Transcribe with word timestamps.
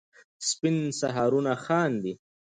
سپین 0.49 0.77
سهارونه 0.99 1.53
خاندي 1.65 2.13